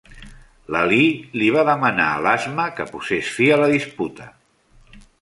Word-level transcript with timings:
L'Ali 0.75 1.01
li 1.41 1.51
va 1.57 1.67
demanar 1.69 2.09
a 2.15 2.25
l'Asma 2.29 2.67
que 2.81 2.91
posés 2.97 3.33
fi 3.37 3.55
a 3.59 3.63
la 3.65 3.73
disputa. 3.77 4.31